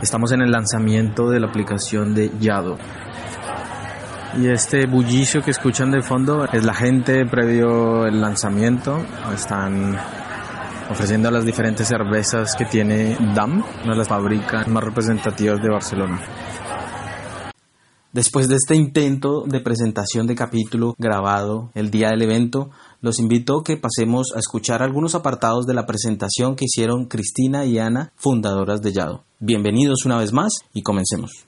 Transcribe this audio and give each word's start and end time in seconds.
Estamos 0.00 0.32
en 0.32 0.40
el 0.40 0.50
lanzamiento 0.50 1.28
de 1.28 1.38
la 1.38 1.48
aplicación 1.48 2.14
de 2.14 2.30
Yado. 2.40 2.78
Y 4.38 4.48
este 4.48 4.86
bullicio 4.86 5.42
que 5.42 5.50
escuchan 5.50 5.90
de 5.90 6.02
fondo 6.02 6.46
es 6.50 6.64
la 6.64 6.72
gente 6.72 7.26
previo 7.26 8.06
el 8.06 8.20
lanzamiento. 8.20 9.04
Están 9.34 9.98
ofreciendo 10.88 11.30
las 11.30 11.44
diferentes 11.44 11.86
cervezas 11.86 12.54
que 12.56 12.64
tiene 12.64 13.16
DAM, 13.34 13.62
una 13.84 13.92
de 13.92 13.98
las 13.98 14.08
fábricas 14.08 14.66
más 14.66 14.82
representativas 14.82 15.60
de 15.60 15.68
Barcelona. 15.68 16.20
Después 18.12 18.48
de 18.48 18.56
este 18.56 18.74
intento 18.74 19.44
de 19.46 19.60
presentación 19.60 20.26
de 20.26 20.34
capítulo 20.34 20.96
grabado 20.98 21.70
el 21.76 21.92
día 21.92 22.08
del 22.08 22.22
evento, 22.22 22.70
los 23.00 23.20
invito 23.20 23.60
a 23.60 23.62
que 23.62 23.76
pasemos 23.76 24.32
a 24.34 24.40
escuchar 24.40 24.82
algunos 24.82 25.14
apartados 25.14 25.64
de 25.64 25.74
la 25.74 25.86
presentación 25.86 26.56
que 26.56 26.64
hicieron 26.64 27.04
Cristina 27.04 27.64
y 27.66 27.78
Ana, 27.78 28.10
fundadoras 28.16 28.82
de 28.82 28.92
Yado. 28.92 29.22
Bienvenidos 29.38 30.04
una 30.06 30.18
vez 30.18 30.32
más 30.32 30.50
y 30.74 30.82
comencemos. 30.82 31.46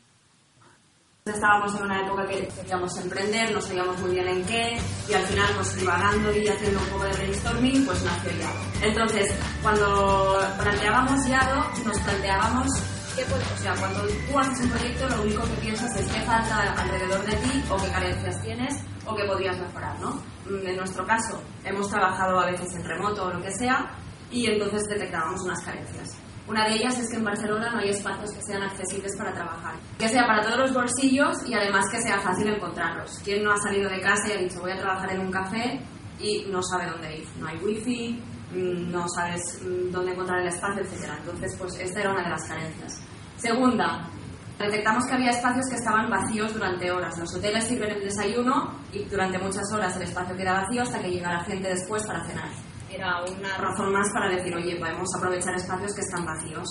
Estábamos 1.24 1.74
en 1.74 1.82
una 1.82 2.00
época 2.06 2.28
que 2.28 2.46
queríamos 2.46 2.96
emprender, 2.96 3.52
no 3.52 3.60
sabíamos 3.60 3.98
muy 3.98 4.12
bien 4.12 4.28
en 4.28 4.44
qué, 4.44 4.78
y 5.10 5.14
al 5.14 5.22
final, 5.24 5.50
pues 5.56 5.76
divagando 5.76 6.32
y 6.32 6.46
haciendo 6.46 6.78
un 6.78 6.86
poco 6.86 7.04
de 7.04 7.12
brainstorming, 7.12 7.86
pues 7.86 8.04
nació 8.04 8.30
Yado. 8.38 8.60
Entonces, 8.82 9.34
cuando 9.62 10.38
planteábamos 10.60 11.26
Yado, 11.26 11.64
nos 11.84 11.98
planteábamos 11.98 12.68
qué 13.16 13.24
puede, 13.24 13.42
o 13.42 13.56
sea, 13.58 13.74
cuando 13.76 14.00
tú 14.02 14.38
haces 14.38 14.64
un 14.64 14.70
proyecto, 14.70 15.08
lo 15.08 15.22
único 15.22 15.42
que 15.44 15.60
piensas 15.60 15.96
es 15.96 16.06
qué 16.08 16.20
falta 16.22 16.72
alrededor 16.72 17.24
de 17.24 17.36
ti, 17.36 17.64
o 17.70 17.76
qué 17.76 17.88
carencias 17.90 18.42
tienes, 18.42 18.74
o 19.06 19.14
qué 19.14 19.24
podrías 19.24 19.58
mejorar, 19.58 19.98
¿no? 20.00 20.22
Mm, 20.46 20.66
en 20.66 20.76
nuestro 20.76 21.06
caso, 21.06 21.42
hemos 21.64 21.88
trabajado 21.88 22.40
a 22.40 22.46
veces 22.46 22.74
en 22.74 22.84
remoto 22.84 23.26
o 23.26 23.32
lo 23.32 23.42
que 23.42 23.52
sea, 23.52 23.90
y 24.30 24.46
entonces 24.46 24.82
detectábamos 24.88 25.42
unas 25.42 25.62
carencias. 25.62 26.16
Una 26.48 26.66
de 26.66 26.74
ellas 26.74 26.98
es 26.98 27.08
que 27.08 27.16
en 27.16 27.24
Barcelona 27.24 27.70
no 27.70 27.78
hay 27.78 27.90
espacios 27.90 28.32
que 28.32 28.42
sean 28.42 28.62
accesibles 28.62 29.16
para 29.16 29.32
trabajar. 29.32 29.74
Que 29.96 30.08
sea 30.08 30.26
para 30.26 30.42
todos 30.42 30.58
los 30.58 30.74
bolsillos 30.74 31.36
y 31.46 31.54
además 31.54 31.86
que 31.90 32.00
sea 32.02 32.18
fácil 32.18 32.48
encontrarlos. 32.48 33.20
¿Quién 33.24 33.44
no 33.44 33.52
ha 33.52 33.56
salido 33.58 33.88
de 33.88 34.00
casa 34.00 34.28
y 34.28 34.32
ha 34.32 34.38
dicho 34.38 34.60
voy 34.60 34.72
a 34.72 34.76
trabajar 34.76 35.12
en 35.12 35.20
un 35.20 35.30
café 35.30 35.80
y 36.18 36.46
no 36.50 36.60
sabe 36.62 36.90
dónde 36.90 37.18
ir? 37.18 37.28
No 37.38 37.46
hay 37.46 37.58
wifi, 37.58 38.20
mm, 38.52 38.90
no 38.90 39.06
sabes 39.08 39.40
mm, 39.62 39.92
dónde 39.92 40.12
encontrar 40.12 40.40
el 40.40 40.48
espacio, 40.48 40.82
etc. 40.82 41.12
Entonces, 41.18 41.56
pues 41.56 41.78
esta 41.78 42.00
era 42.00 42.10
una 42.10 42.24
de 42.24 42.30
las 42.30 42.48
carencias. 42.48 43.00
Segunda, 43.42 44.08
detectamos 44.56 45.04
que 45.06 45.14
había 45.14 45.30
espacios 45.30 45.66
que 45.68 45.74
estaban 45.74 46.08
vacíos 46.08 46.54
durante 46.54 46.92
horas. 46.92 47.18
Los 47.18 47.34
hoteles 47.34 47.64
sirven 47.64 47.90
el 47.90 48.04
desayuno 48.04 48.78
y 48.92 49.04
durante 49.04 49.36
muchas 49.38 49.64
horas 49.74 49.96
el 49.96 50.02
espacio 50.02 50.36
queda 50.36 50.62
vacío 50.62 50.82
hasta 50.82 51.00
que 51.00 51.10
llega 51.10 51.32
la 51.32 51.44
gente 51.44 51.68
después 51.68 52.06
para 52.06 52.24
cenar 52.24 52.50
era 52.94 53.22
una 53.24 53.56
razón 53.56 53.92
más 53.92 54.10
para 54.12 54.28
decir, 54.28 54.54
oye, 54.54 54.76
podemos 54.76 55.08
aprovechar 55.16 55.54
espacios 55.54 55.94
que 55.94 56.02
están 56.02 56.24
vacíos. 56.24 56.68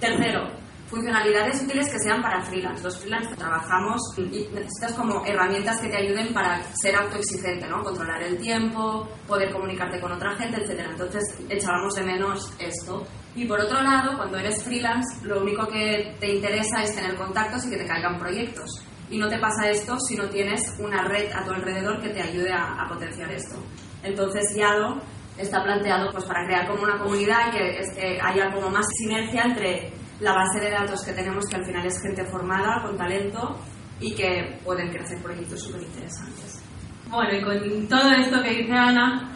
Tercero, 0.00 0.48
funcionalidades 0.88 1.62
útiles 1.62 1.90
que 1.90 1.98
sean 1.98 2.22
para 2.22 2.42
freelance. 2.42 2.82
Los 2.82 2.98
freelance 2.98 3.34
trabajamos 3.36 4.00
y 4.16 4.48
necesitas 4.52 4.94
como 4.96 5.24
herramientas 5.24 5.80
que 5.80 5.88
te 5.88 5.96
ayuden 5.96 6.32
para 6.32 6.62
ser 6.74 6.96
autoexigente, 6.96 7.68
¿no? 7.68 7.82
Controlar 7.82 8.22
el 8.22 8.38
tiempo, 8.38 9.08
poder 9.26 9.52
comunicarte 9.52 10.00
con 10.00 10.12
otra 10.12 10.34
gente, 10.36 10.62
etc. 10.62 10.86
Entonces 10.90 11.22
echábamos 11.48 11.94
de 11.94 12.02
menos 12.02 12.52
esto. 12.58 13.06
Y 13.34 13.44
por 13.46 13.60
otro 13.60 13.80
lado, 13.82 14.16
cuando 14.16 14.38
eres 14.38 14.64
freelance, 14.64 15.24
lo 15.26 15.42
único 15.42 15.66
que 15.68 16.16
te 16.18 16.34
interesa 16.34 16.82
es 16.82 16.94
tener 16.94 17.14
contactos 17.16 17.66
y 17.66 17.70
que 17.70 17.76
te 17.76 17.86
caigan 17.86 18.18
proyectos. 18.18 18.82
Y 19.10 19.18
no 19.18 19.28
te 19.28 19.38
pasa 19.38 19.70
esto 19.70 19.98
si 20.00 20.16
no 20.16 20.28
tienes 20.28 20.60
una 20.78 21.04
red 21.04 21.30
a 21.32 21.44
tu 21.44 21.52
alrededor 21.52 22.00
que 22.00 22.10
te 22.10 22.20
ayude 22.20 22.52
a, 22.52 22.82
a 22.82 22.88
potenciar 22.88 23.30
esto. 23.30 23.56
Entonces, 24.02 24.54
Yado 24.56 25.00
está 25.38 25.62
planteado 25.62 26.10
pues 26.10 26.24
para 26.24 26.44
crear 26.44 26.66
como 26.66 26.82
una 26.82 26.98
comunidad 26.98 27.48
y 27.48 27.56
que, 27.56 28.18
haya 28.20 28.50
como 28.52 28.70
más 28.70 28.86
sinergia 28.98 29.42
entre 29.44 29.92
la 30.20 30.32
base 30.32 30.60
de 30.60 30.70
datos 30.70 31.04
que 31.04 31.12
tenemos, 31.12 31.44
que 31.48 31.56
al 31.56 31.64
final 31.64 31.86
es 31.86 32.00
gente 32.02 32.24
formada, 32.24 32.82
con 32.82 32.96
talento 32.96 33.58
y 34.00 34.14
que 34.14 34.58
pueden 34.64 34.90
crecer 34.90 35.20
proyectos 35.22 35.62
súper 35.62 35.82
interesantes. 35.82 36.62
Bueno, 37.08 37.32
y 37.34 37.42
con 37.42 37.88
todo 37.88 38.10
esto 38.12 38.42
que 38.42 38.50
dice 38.50 38.72
Ana, 38.72 39.30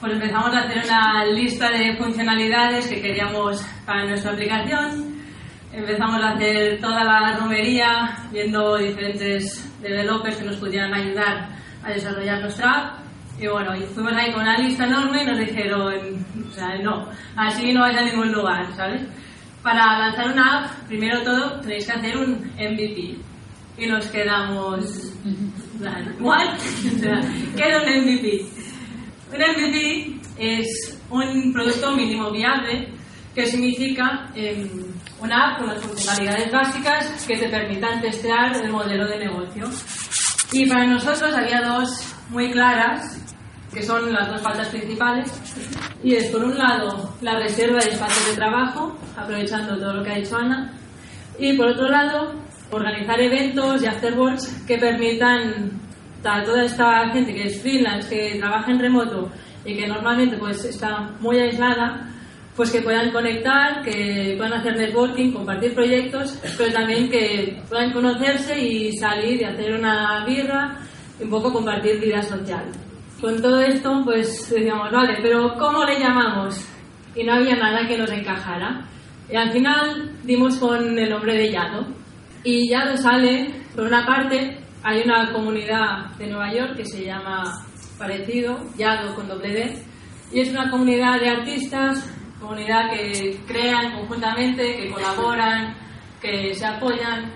pues 0.00 0.12
empezamos 0.12 0.54
a 0.54 0.60
hacer 0.60 0.84
una 0.84 1.24
lista 1.26 1.70
de 1.70 1.96
funcionalidades 1.96 2.86
que 2.88 3.00
queríamos 3.00 3.64
para 3.86 4.06
nuestra 4.06 4.32
aplicación. 4.32 5.14
Empezamos 5.72 6.22
a 6.22 6.30
hacer 6.30 6.80
toda 6.80 7.02
la 7.02 7.36
romería, 7.36 8.16
viendo 8.30 8.76
diferentes 8.76 9.72
developers 9.80 10.36
que 10.36 10.44
nos 10.44 10.56
pudieran 10.56 10.94
ayudar 10.94 11.48
a 11.82 11.90
desarrollar 11.90 12.40
nuestra 12.40 12.70
app 12.70 13.04
y 13.38 13.48
bueno, 13.48 13.74
y 13.74 13.82
fuimos 13.82 14.12
ahí 14.12 14.32
con 14.32 14.42
una 14.42 14.56
lista 14.58 14.84
enorme 14.86 15.22
y 15.22 15.26
nos 15.26 15.38
dijeron, 15.38 16.24
o 16.48 16.50
sea, 16.52 16.78
no, 16.78 17.08
así 17.36 17.72
no 17.72 17.80
vais 17.80 17.96
a 17.96 18.04
ningún 18.04 18.30
lugar, 18.30 18.72
¿sabes? 18.76 19.02
Para 19.64 19.98
lanzar 19.98 20.30
una 20.30 20.58
app, 20.58 20.86
primero 20.86 21.22
todo, 21.22 21.58
tenéis 21.60 21.86
que 21.86 21.92
hacer 21.92 22.18
un 22.18 22.34
MVP. 22.58 23.16
Y 23.78 23.86
nos 23.86 24.06
quedamos, 24.08 25.10
¿what? 26.20 26.58
¿Qué 27.56 27.68
es 27.68 27.82
un 27.82 28.02
MVP? 28.02 28.46
Un 29.32 29.40
MVP 29.40 30.20
es 30.36 31.00
un 31.08 31.50
producto 31.54 31.96
mínimo 31.96 32.30
viable 32.30 32.92
que 33.34 33.46
significa 33.46 34.30
em, 34.34 34.68
una 35.18 35.52
app 35.52 35.60
con 35.60 35.68
las 35.68 35.82
funcionalidades 35.82 36.52
básicas 36.52 37.24
que 37.26 37.38
te 37.38 37.48
permitan 37.48 38.02
testear 38.02 38.54
el 38.62 38.70
modelo 38.70 39.08
de 39.08 39.18
negocio. 39.18 39.64
Y 40.52 40.68
para 40.68 40.86
nosotros 40.86 41.32
había 41.34 41.62
dos 41.62 42.14
muy 42.28 42.50
claras 42.50 43.33
que 43.74 43.82
son 43.82 44.12
las 44.12 44.28
dos 44.28 44.40
faltas 44.40 44.68
principales. 44.68 45.32
Y 46.02 46.14
es, 46.14 46.30
por 46.30 46.44
un 46.44 46.56
lado, 46.56 47.14
la 47.20 47.38
reserva 47.38 47.80
de 47.80 47.90
espacios 47.90 48.28
de 48.28 48.34
trabajo, 48.36 48.96
aprovechando 49.16 49.76
todo 49.76 49.94
lo 49.94 50.04
que 50.04 50.12
ha 50.12 50.16
dicho 50.16 50.36
Ana. 50.36 50.72
Y 51.38 51.54
por 51.54 51.68
otro 51.68 51.88
lado, 51.88 52.34
organizar 52.70 53.20
eventos 53.20 53.82
y 53.82 53.86
afterworks 53.86 54.64
que 54.66 54.78
permitan 54.78 55.72
a 56.24 56.42
toda 56.42 56.64
esta 56.64 57.10
gente 57.10 57.34
que 57.34 57.48
es 57.48 57.60
freelance, 57.60 58.08
que 58.08 58.38
trabaja 58.38 58.70
en 58.70 58.78
remoto 58.78 59.30
y 59.64 59.76
que 59.76 59.86
normalmente 59.86 60.38
pues 60.38 60.64
está 60.64 61.10
muy 61.20 61.38
aislada, 61.38 62.08
pues 62.56 62.70
que 62.70 62.80
puedan 62.80 63.10
conectar, 63.10 63.82
que 63.82 64.34
puedan 64.38 64.54
hacer 64.54 64.76
networking, 64.76 65.32
compartir 65.32 65.74
proyectos, 65.74 66.38
pero 66.56 66.72
también 66.72 67.10
que 67.10 67.60
puedan 67.68 67.92
conocerse 67.92 68.58
y 68.58 68.92
salir 68.96 69.42
y 69.42 69.44
hacer 69.44 69.74
una 69.74 70.24
birra 70.24 70.78
y 71.20 71.24
un 71.24 71.30
poco 71.30 71.52
compartir 71.52 72.00
vida 72.00 72.22
social 72.22 72.64
con 73.20 73.40
todo 73.40 73.60
esto, 73.60 74.02
pues 74.04 74.50
decíamos, 74.50 74.90
vale, 74.90 75.18
pero 75.22 75.54
¿cómo 75.58 75.84
le 75.84 75.98
llamamos? 75.98 76.66
Y 77.14 77.24
no 77.24 77.34
había 77.34 77.56
nada 77.56 77.86
que 77.86 77.96
nos 77.96 78.10
encajara. 78.10 78.86
Y 79.30 79.36
al 79.36 79.52
final 79.52 80.12
dimos 80.24 80.56
con 80.58 80.98
el 80.98 81.10
nombre 81.10 81.34
de 81.34 81.50
Yado. 81.50 81.86
Y 82.42 82.68
Yado 82.68 82.96
sale, 82.96 83.54
por 83.74 83.84
una 83.86 84.04
parte, 84.04 84.58
hay 84.82 85.02
una 85.02 85.32
comunidad 85.32 86.10
de 86.18 86.26
Nueva 86.26 86.52
York 86.52 86.76
que 86.76 86.84
se 86.84 87.04
llama 87.04 87.64
parecido, 87.98 88.58
Yado 88.76 89.14
con 89.14 89.28
doble 89.28 89.52
D, 89.52 89.82
y 90.32 90.40
es 90.40 90.50
una 90.50 90.70
comunidad 90.70 91.20
de 91.20 91.30
artistas, 91.30 92.10
comunidad 92.40 92.90
que 92.90 93.40
crean 93.46 93.92
conjuntamente, 93.92 94.76
que 94.76 94.90
colaboran, 94.90 95.74
que 96.20 96.54
se 96.54 96.66
apoyan. 96.66 97.32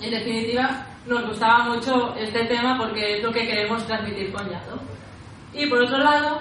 En 0.00 0.10
definitiva, 0.10 0.86
nos 1.06 1.26
gustaba 1.26 1.64
mucho 1.64 2.14
este 2.16 2.44
tema 2.44 2.76
porque 2.78 3.16
es 3.16 3.22
lo 3.22 3.32
que 3.32 3.46
queremos 3.46 3.84
transmitir 3.86 4.32
con 4.32 4.48
Yado. 4.48 4.80
Y 5.52 5.66
por 5.66 5.82
otro 5.82 5.98
lado, 5.98 6.40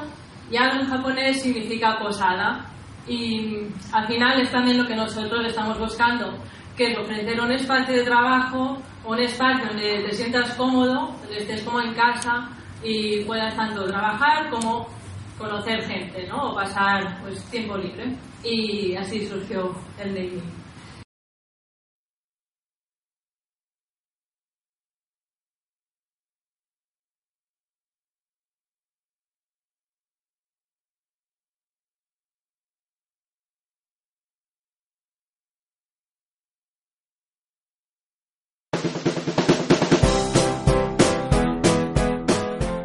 Yado 0.51 0.81
en 0.81 0.87
japonés 0.87 1.41
significa 1.41 1.97
posada. 1.99 2.65
Y 3.07 3.57
al 3.91 4.07
final 4.07 4.41
es 4.41 4.51
también 4.51 4.77
lo 4.77 4.85
que 4.85 4.95
nosotros 4.95 5.43
estamos 5.45 5.79
buscando, 5.79 6.31
que 6.77 6.91
es 6.91 6.97
ofrecer 6.97 7.41
un 7.41 7.51
espacio 7.51 7.95
de 7.95 8.03
trabajo, 8.03 8.77
un 9.03 9.19
espacio 9.19 9.65
donde 9.67 10.03
te 10.07 10.13
sientas 10.13 10.53
cómodo, 10.53 11.15
donde 11.21 11.37
estés 11.39 11.63
como 11.63 11.81
en 11.81 11.93
casa 11.93 12.49
y 12.83 13.23
puedas 13.23 13.55
tanto 13.55 13.85
trabajar 13.85 14.49
como 14.51 14.87
conocer 15.39 15.81
gente, 15.85 16.27
¿no? 16.27 16.51
O 16.51 16.55
pasar 16.55 17.19
pues, 17.21 17.43
tiempo 17.45 17.77
libre. 17.77 18.15
Y 18.43 18.95
así 18.95 19.27
surgió 19.27 19.73
el 19.97 20.13
naming. 20.13 20.58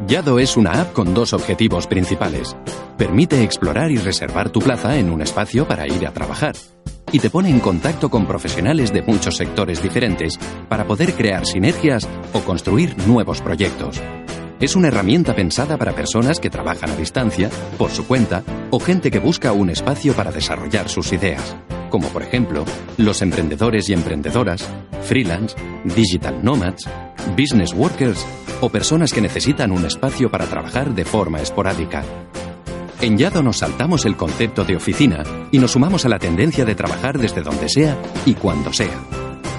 Yado 0.07 0.37
es 0.37 0.55
una 0.55 0.81
app 0.81 0.93
con 0.93 1.15
dos 1.15 1.33
objetivos 1.33 1.87
principales. 1.87 2.55
Permite 2.95 3.41
explorar 3.41 3.89
y 3.89 3.97
reservar 3.97 4.51
tu 4.51 4.59
plaza 4.59 4.97
en 4.99 5.09
un 5.09 5.23
espacio 5.23 5.67
para 5.67 5.87
ir 5.87 6.05
a 6.05 6.11
trabajar. 6.11 6.55
Y 7.11 7.17
te 7.17 7.31
pone 7.31 7.49
en 7.49 7.59
contacto 7.59 8.09
con 8.09 8.27
profesionales 8.27 8.93
de 8.93 9.01
muchos 9.01 9.35
sectores 9.37 9.81
diferentes 9.81 10.37
para 10.69 10.85
poder 10.85 11.13
crear 11.13 11.47
sinergias 11.47 12.07
o 12.33 12.41
construir 12.41 12.95
nuevos 13.07 13.41
proyectos. 13.41 13.99
Es 14.59 14.75
una 14.75 14.89
herramienta 14.89 15.35
pensada 15.35 15.75
para 15.77 15.93
personas 15.93 16.39
que 16.39 16.51
trabajan 16.51 16.91
a 16.91 16.95
distancia, 16.95 17.49
por 17.79 17.89
su 17.89 18.05
cuenta, 18.05 18.43
o 18.69 18.79
gente 18.79 19.09
que 19.09 19.19
busca 19.19 19.53
un 19.53 19.71
espacio 19.71 20.13
para 20.13 20.31
desarrollar 20.31 20.87
sus 20.87 21.11
ideas. 21.13 21.55
como 21.95 22.09
por 22.09 22.23
ejemplo 22.23 22.65
los 22.97 23.21
emprendedores 23.21 23.87
y 23.87 23.93
emprendedoras, 23.93 24.67
freelance, 25.03 25.55
digital 25.85 26.43
nomads, 26.43 26.89
business 27.35 27.73
workers 27.73 28.25
o 28.61 28.69
personas 28.69 29.11
que 29.11 29.21
necesitan 29.21 29.71
un 29.71 29.85
espacio 29.85 30.29
para 30.29 30.45
trabajar 30.45 30.93
de 30.93 31.05
forma 31.05 31.41
esporádica. 31.41 32.03
En 33.01 33.17
Yado 33.17 33.43
nos 33.43 33.57
saltamos 33.57 34.05
el 34.05 34.15
concepto 34.15 34.63
de 34.63 34.75
oficina 34.75 35.23
y 35.51 35.59
nos 35.59 35.71
sumamos 35.71 36.05
a 36.05 36.09
la 36.09 36.19
tendencia 36.19 36.65
de 36.65 36.75
trabajar 36.75 37.19
desde 37.19 37.41
donde 37.41 37.69
sea 37.69 37.97
y 38.25 38.35
cuando 38.35 38.71
sea. 38.71 38.99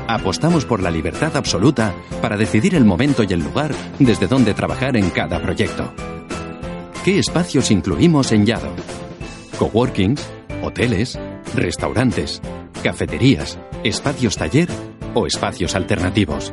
Apostamos 0.09 0.65
por 0.65 0.83
la 0.83 0.91
libertad 0.91 1.37
absoluta 1.37 1.95
para 2.23 2.37
decidir 2.37 2.75
el 2.75 2.85
momento 2.85 3.25
y 3.25 3.33
el 3.33 3.41
lugar 3.41 3.75
desde 3.99 4.27
donde 4.27 4.55
trabajar 4.55 4.97
en 4.97 5.11
cada 5.11 5.41
proyecto. 5.43 5.93
¿Qué 7.05 7.19
espacios 7.19 7.71
incluimos 7.71 8.33
en 8.33 8.47
Yado? 8.47 8.71
Coworkings, 9.59 10.27
hoteles, 10.63 11.19
restaurantes, 11.55 12.41
cafeterías, 12.83 13.59
espacios 13.85 14.37
taller 14.37 14.69
o 15.15 15.27
espacios 15.27 15.75
alternativos. 15.75 16.53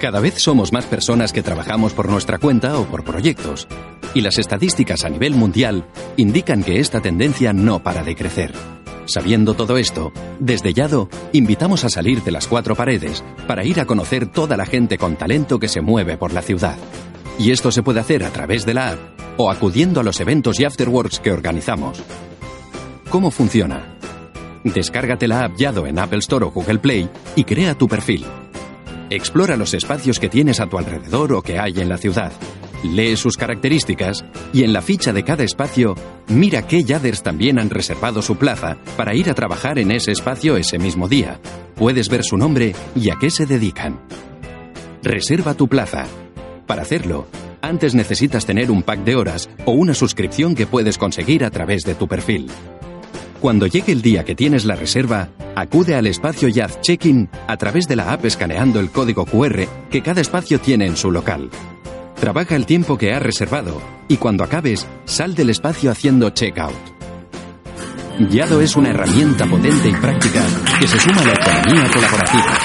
Cada 0.00 0.18
vez 0.18 0.38
somos 0.38 0.72
más 0.72 0.86
personas 0.86 1.30
que 1.30 1.42
trabajamos 1.42 1.92
por 1.92 2.08
nuestra 2.08 2.38
cuenta 2.38 2.78
o 2.78 2.86
por 2.86 3.04
proyectos, 3.04 3.68
y 4.14 4.22
las 4.22 4.38
estadísticas 4.38 5.04
a 5.04 5.10
nivel 5.10 5.34
mundial 5.34 5.84
indican 6.16 6.64
que 6.64 6.80
esta 6.80 7.02
tendencia 7.02 7.52
no 7.52 7.82
para 7.82 8.02
de 8.02 8.16
crecer. 8.16 8.50
Sabiendo 9.04 9.52
todo 9.52 9.76
esto, 9.76 10.10
desde 10.38 10.72
Yado 10.72 11.10
invitamos 11.32 11.84
a 11.84 11.90
salir 11.90 12.22
de 12.22 12.30
las 12.30 12.46
cuatro 12.46 12.74
paredes 12.74 13.22
para 13.46 13.62
ir 13.66 13.78
a 13.78 13.84
conocer 13.84 14.26
toda 14.26 14.56
la 14.56 14.64
gente 14.64 14.96
con 14.96 15.16
talento 15.16 15.58
que 15.58 15.68
se 15.68 15.82
mueve 15.82 16.16
por 16.16 16.32
la 16.32 16.40
ciudad. 16.40 16.78
Y 17.38 17.50
esto 17.50 17.70
se 17.70 17.82
puede 17.82 18.00
hacer 18.00 18.24
a 18.24 18.30
través 18.30 18.64
de 18.64 18.72
la 18.72 18.92
app 18.92 18.98
o 19.36 19.50
acudiendo 19.50 20.00
a 20.00 20.02
los 20.02 20.18
eventos 20.20 20.58
y 20.60 20.64
afterworks 20.64 21.20
que 21.20 21.30
organizamos. 21.30 22.02
¿Cómo 23.10 23.30
funciona? 23.30 23.98
Descárgate 24.64 25.28
la 25.28 25.44
app 25.44 25.56
Yado 25.58 25.86
en 25.86 25.98
Apple 25.98 26.20
Store 26.20 26.46
o 26.46 26.50
Google 26.50 26.78
Play 26.78 27.10
y 27.36 27.44
crea 27.44 27.74
tu 27.74 27.86
perfil. 27.86 28.24
Explora 29.10 29.56
los 29.56 29.74
espacios 29.74 30.20
que 30.20 30.28
tienes 30.28 30.60
a 30.60 30.68
tu 30.68 30.78
alrededor 30.78 31.32
o 31.32 31.42
que 31.42 31.58
hay 31.58 31.80
en 31.80 31.88
la 31.88 31.98
ciudad. 31.98 32.30
Lee 32.84 33.16
sus 33.16 33.36
características 33.36 34.24
y 34.52 34.62
en 34.62 34.72
la 34.72 34.82
ficha 34.82 35.12
de 35.12 35.24
cada 35.24 35.42
espacio 35.42 35.96
mira 36.28 36.66
qué 36.68 36.84
Yaders 36.84 37.24
también 37.24 37.58
han 37.58 37.70
reservado 37.70 38.22
su 38.22 38.36
plaza 38.36 38.78
para 38.96 39.16
ir 39.16 39.28
a 39.28 39.34
trabajar 39.34 39.80
en 39.80 39.90
ese 39.90 40.12
espacio 40.12 40.56
ese 40.56 40.78
mismo 40.78 41.08
día. 41.08 41.40
Puedes 41.74 42.08
ver 42.08 42.22
su 42.22 42.36
nombre 42.36 42.72
y 42.94 43.10
a 43.10 43.16
qué 43.20 43.30
se 43.30 43.46
dedican. 43.46 44.00
Reserva 45.02 45.54
tu 45.54 45.66
plaza. 45.66 46.06
Para 46.68 46.82
hacerlo, 46.82 47.26
antes 47.62 47.96
necesitas 47.96 48.46
tener 48.46 48.70
un 48.70 48.84
pack 48.84 49.00
de 49.00 49.16
horas 49.16 49.50
o 49.64 49.72
una 49.72 49.92
suscripción 49.92 50.54
que 50.54 50.68
puedes 50.68 50.98
conseguir 50.98 51.44
a 51.44 51.50
través 51.50 51.82
de 51.82 51.96
tu 51.96 52.06
perfil. 52.06 52.48
Cuando 53.40 53.66
llegue 53.66 53.92
el 53.92 54.02
día 54.02 54.22
que 54.22 54.34
tienes 54.34 54.66
la 54.66 54.76
reserva, 54.76 55.30
acude 55.56 55.94
al 55.94 56.06
espacio 56.06 56.48
Yad 56.48 56.82
Check-in 56.82 57.30
a 57.48 57.56
través 57.56 57.88
de 57.88 57.96
la 57.96 58.12
app 58.12 58.26
escaneando 58.26 58.80
el 58.80 58.90
código 58.90 59.24
QR 59.24 59.66
que 59.90 60.02
cada 60.02 60.20
espacio 60.20 60.60
tiene 60.60 60.84
en 60.84 60.94
su 60.94 61.10
local. 61.10 61.48
Trabaja 62.20 62.54
el 62.54 62.66
tiempo 62.66 62.98
que 62.98 63.14
has 63.14 63.22
reservado 63.22 63.80
y 64.08 64.18
cuando 64.18 64.44
acabes, 64.44 64.86
sal 65.06 65.34
del 65.34 65.48
espacio 65.48 65.90
haciendo 65.90 66.28
check-out. 66.28 66.74
Yado 68.28 68.60
es 68.60 68.76
una 68.76 68.90
herramienta 68.90 69.46
potente 69.46 69.88
y 69.88 69.92
práctica 69.92 70.44
que 70.78 70.86
se 70.86 71.00
suma 71.00 71.22
a 71.22 71.24
la 71.24 71.32
economía 71.32 71.90
colaborativa. 71.90 72.58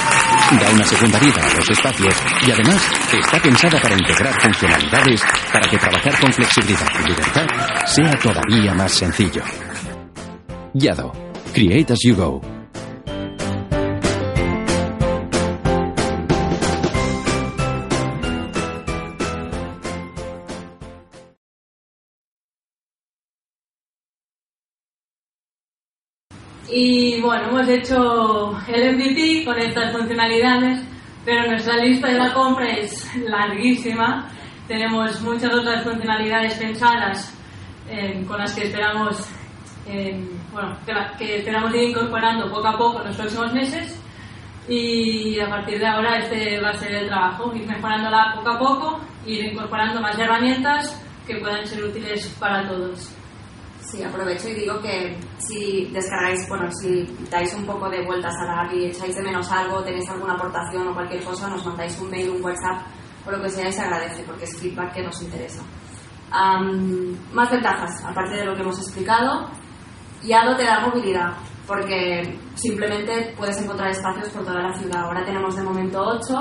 Da 0.60 0.72
una 0.74 0.84
segunda 0.84 1.20
vida 1.20 1.42
a 1.42 1.56
los 1.56 1.70
espacios 1.70 2.14
y 2.46 2.52
además 2.52 2.86
está 3.14 3.42
pensada 3.42 3.82
para 3.82 3.96
integrar 3.96 4.42
funcionalidades 4.42 5.22
para 5.54 5.70
que 5.70 5.78
trabajar 5.78 6.20
con 6.20 6.34
flexibilidad 6.34 6.88
y 7.00 7.08
libertad 7.08 7.48
sea 7.86 8.20
todavía 8.20 8.74
más 8.74 8.92
sencillo. 8.92 9.42
Yado. 10.76 11.14
Create 11.54 11.90
as 11.92 12.04
you 12.04 12.16
go. 12.16 12.42
Y 26.70 27.22
bueno, 27.22 27.48
hemos 27.48 27.70
hecho 27.70 28.60
el 28.68 28.98
MVP 28.98 29.46
con 29.46 29.58
estas 29.58 29.94
funcionalidades, 29.94 30.82
pero 31.24 31.50
nuestra 31.50 31.78
lista 31.78 32.10
de 32.10 32.18
la 32.18 32.34
compra 32.34 32.70
es 32.74 33.10
larguísima. 33.16 34.30
Tenemos 34.68 35.22
muchas 35.22 35.54
otras 35.54 35.86
funcionalidades 35.86 36.56
pensadas 36.56 37.34
eh, 37.90 38.26
con 38.28 38.40
las 38.40 38.54
que 38.54 38.66
esperamos, 38.66 39.26
eh, 39.88 40.28
bueno, 40.52 40.78
que, 40.86 40.94
la- 40.94 41.12
que 41.18 41.38
esperamos 41.38 41.74
ir 41.76 41.90
incorporando 41.90 42.50
poco 42.52 42.68
a 42.68 42.78
poco 42.78 43.02
en 43.02 43.08
los 43.08 43.16
próximos 43.18 43.54
meses. 43.54 44.00
Y 44.68 45.40
a 45.40 45.48
partir 45.48 45.78
de 45.80 45.86
ahora 45.86 46.18
este 46.18 46.60
va 46.60 46.70
a 46.70 46.74
ser 46.74 46.92
el 46.96 47.08
trabajo, 47.08 47.54
ir 47.56 47.68
mejorándola 47.68 48.34
poco 48.36 48.50
a 48.50 48.58
poco, 48.60 49.00
ir 49.26 49.46
incorporando 49.46 50.02
más 50.02 50.18
herramientas 50.18 51.00
que 51.28 51.36
puedan 51.38 51.66
ser 51.68 51.84
útiles 51.84 52.28
para 52.40 52.68
todos. 52.68 53.12
Sí, 53.82 54.02
aprovecho 54.02 54.50
y 54.50 54.56
digo 54.56 54.82
que 54.82 55.16
si 55.38 55.86
descargáis, 55.94 56.50
bueno, 56.50 56.68
si 56.72 57.06
dais 57.30 57.54
un 57.54 57.66
poco 57.68 57.88
de 57.90 58.04
vueltas 58.04 58.34
a 58.42 58.46
la 58.46 58.62
app 58.62 58.74
y 58.74 58.86
echáis 58.86 59.16
de 59.16 59.22
menos 59.22 59.52
algo, 59.52 59.84
tenéis 59.84 60.10
alguna 60.10 60.34
aportación 60.34 60.88
o 60.88 60.94
cualquier 60.96 61.24
cosa, 61.24 61.48
nos 61.48 61.64
mandáis 61.64 62.00
un 62.02 62.10
mail, 62.10 62.32
un 62.32 62.44
WhatsApp 62.44 62.82
o 63.28 63.32
lo 63.32 63.40
que 63.44 63.50
sea 63.52 63.70
y 63.70 63.72
se 63.72 63.82
agradece 63.82 64.24
porque 64.24 64.46
es 64.46 64.60
feedback 64.60 64.94
que 64.96 65.04
nos 65.04 65.22
interesa. 65.22 65.62
Am, 66.32 67.16
más 67.32 67.52
ventajas, 67.52 68.04
aparte 68.04 68.36
de 68.38 68.46
lo 68.46 68.56
que 68.56 68.62
hemos 68.62 68.80
explicado, 68.80 69.48
Yado 70.24 70.56
te 70.56 70.64
da 70.64 70.80
movilidad 70.80 71.34
porque 71.68 72.38
simplemente 72.56 73.34
puedes 73.38 73.60
encontrar 73.62 73.90
espacios 73.90 74.30
por 74.30 74.44
toda 74.44 74.62
la 74.62 74.78
ciudad. 74.78 75.04
Ahora 75.06 75.26
tenemos 75.26 75.56
de 75.56 75.64
momento 75.64 76.00
8, 76.00 76.34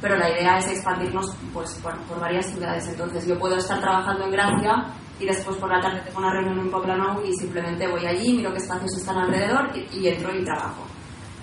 pero 0.00 0.16
la 0.16 0.30
idea 0.30 0.58
es 0.58 0.68
expandirnos 0.68 1.26
pues, 1.52 1.74
por, 1.82 1.96
por 2.06 2.20
varias 2.20 2.46
ciudades. 2.50 2.86
Entonces 2.88 3.26
yo 3.26 3.38
puedo 3.38 3.56
estar 3.56 3.80
trabajando 3.80 4.24
en 4.24 4.32
Gracia 4.32 4.86
y 5.20 5.26
después 5.26 5.56
por 5.56 5.70
la 5.70 5.80
tarde 5.80 6.02
tengo 6.04 6.18
una 6.18 6.32
reunión 6.32 6.58
en 6.58 6.70
Poblenou 6.70 7.22
y 7.24 7.32
simplemente 7.34 7.86
voy 7.86 8.04
allí, 8.06 8.34
miro 8.34 8.52
qué 8.52 8.58
espacios 8.58 8.96
están 8.96 9.18
alrededor 9.18 9.70
y, 9.74 10.08
entro 10.08 10.34
y 10.34 10.44
trabajo. 10.44 10.84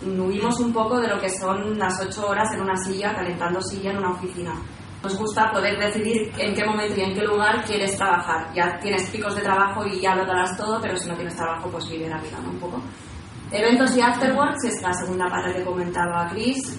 Huimos 0.01 0.59
un 0.59 0.71
poco 0.73 0.99
de 0.99 1.07
lo 1.07 1.19
que 1.19 1.29
son 1.29 1.77
las 1.77 1.99
8 2.01 2.27
horas 2.27 2.53
en 2.53 2.61
una 2.61 2.75
silla, 2.77 3.13
calentando 3.13 3.61
silla 3.61 3.91
en 3.91 3.97
una 3.97 4.11
oficina. 4.11 4.53
Nos 5.01 5.17
gusta 5.17 5.49
poder 5.51 5.79
decidir 5.79 6.29
en 6.37 6.53
qué 6.53 6.65
momento 6.65 6.99
y 6.99 7.03
en 7.03 7.13
qué 7.13 7.21
lugar 7.21 7.63
quieres 7.63 7.95
trabajar. 7.95 8.53
Ya 8.53 8.77
tienes 8.79 9.09
picos 9.09 9.33
de 9.33 9.41
trabajo 9.41 9.85
y 9.85 10.01
ya 10.01 10.13
lo 10.13 10.25
darás 10.25 10.57
todo, 10.57 10.79
pero 10.81 10.97
si 10.97 11.07
no 11.07 11.15
tienes 11.15 11.35
trabajo, 11.35 11.69
pues 11.69 11.89
vive 11.89 12.09
la 12.09 12.19
vida 12.19 12.37
¿no? 12.43 12.49
un 12.49 12.59
poco. 12.59 12.81
Eventos 13.51 13.95
y 13.95 14.01
afterworks 14.01 14.65
es 14.65 14.81
la 14.81 14.93
segunda 14.93 15.27
parte 15.27 15.53
que 15.53 15.63
comentaba 15.63 16.27
Chris. 16.29 16.77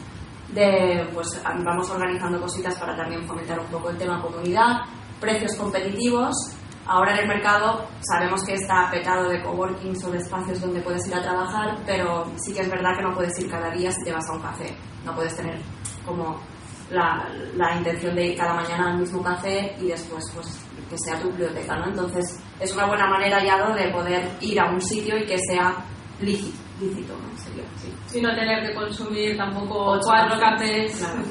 De, 0.53 1.09
pues 1.15 1.41
vamos 1.45 1.89
organizando 1.91 2.41
cositas 2.41 2.77
para 2.79 2.97
también 2.97 3.25
fomentar 3.27 3.59
un 3.59 3.67
poco 3.67 3.89
el 3.89 3.97
tema 3.97 4.21
comunidad, 4.21 4.81
precios 5.21 5.57
competitivos. 5.57 6.35
Ahora 6.87 7.12
en 7.15 7.21
el 7.21 7.29
mercado 7.29 7.87
sabemos 8.00 8.45
que 8.45 8.55
está 8.55 8.91
petado 8.91 9.29
de 9.29 9.41
coworkings 9.43 10.05
o 10.05 10.11
de 10.11 10.19
espacios 10.19 10.61
donde 10.61 10.81
puedes 10.81 11.07
ir 11.07 11.15
a 11.15 11.23
trabajar, 11.23 11.79
pero 11.87 12.27
sí 12.37 12.53
que 12.53 12.62
es 12.62 12.71
verdad 12.71 12.97
que 12.97 13.03
no 13.03 13.15
puedes 13.15 13.39
ir 13.39 13.49
cada 13.49 13.71
día 13.71 13.91
si 13.93 14.05
te 14.05 14.12
vas 14.12 14.29
a 14.29 14.33
un 14.33 14.43
café. 14.43 14.75
No 15.05 15.15
puedes 15.15 15.35
tener 15.37 15.59
como 16.05 16.41
la, 16.90 17.28
la 17.56 17.76
intención 17.76 18.14
de 18.14 18.26
ir 18.26 18.37
cada 18.37 18.54
mañana 18.54 18.92
al 18.92 18.99
mismo 18.99 19.23
café 19.23 19.76
y 19.80 19.88
después 19.88 20.25
pues 20.35 20.61
que 20.90 20.97
sea 20.99 21.20
tu 21.20 21.28
biblioteca, 21.28 21.76
¿no? 21.76 21.87
Entonces 21.87 22.38
es 22.59 22.75
una 22.75 22.87
buena 22.87 23.06
manera 23.09 23.42
ya 23.42 23.56
¿no? 23.59 23.75
de 23.75 23.88
poder 23.90 24.28
ir 24.40 24.61
a 24.61 24.70
un 24.70 24.80
sitio 24.80 25.16
y 25.16 25.25
que 25.25 25.38
sea 25.38 25.76
lícito, 26.20 26.59
lícito 26.80 27.14
¿no? 27.14 27.38
Sería, 27.38 27.64
sí. 27.76 28.18
Y 28.18 28.20
no 28.20 28.35
tener 28.35 28.66
que 28.66 28.75
consumir 28.75 29.37
tampoco 29.37 29.92
Ocho 29.92 30.02
cuatro 30.04 30.38
cafés, 30.38 30.99
claro. 30.99 31.23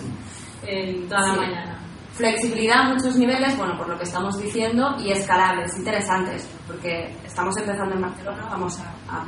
en 0.66 1.10
toda 1.10 1.28
la 1.28 1.34
mañana. 1.34 1.80
Flexibilidad 2.14 2.82
a 2.82 2.94
muchos 2.94 3.16
niveles, 3.18 3.58
bueno, 3.58 3.78
por 3.78 3.90
lo 3.90 3.98
que 3.98 4.04
estamos 4.04 4.42
diciendo, 4.42 4.96
y 5.00 5.12
escalables, 5.12 5.78
interesantes, 5.78 6.50
porque 6.66 7.14
estamos 7.26 7.56
empezando 7.58 7.96
en 7.96 8.02
Barcelona, 8.02 8.48
vamos 8.50 8.80
a... 8.80 9.16
a 9.16 9.26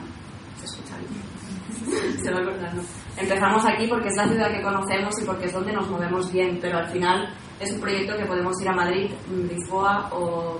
¿Se 0.57 0.65
escucha 0.65 0.95
bien? 0.97 2.17
Se 2.23 2.31
va 2.31 2.39
a 2.39 2.43
cortar, 2.43 2.73
¿no? 2.75 2.81
Empezamos 3.17 3.65
aquí 3.65 3.87
porque 3.87 4.07
es 4.07 4.15
la 4.15 4.27
ciudad 4.27 4.51
que 4.51 4.61
conocemos 4.61 5.21
y 5.21 5.25
porque 5.25 5.45
es 5.45 5.53
donde 5.53 5.73
nos 5.73 5.89
movemos 5.89 6.31
bien, 6.31 6.57
pero 6.61 6.77
al 6.77 6.89
final 6.89 7.33
es 7.59 7.71
un 7.73 7.81
proyecto 7.81 8.17
que 8.17 8.25
podemos 8.25 8.59
ir 8.61 8.69
a 8.69 8.73
Madrid, 8.73 9.11
Lisboa 9.29 10.09
o, 10.11 10.59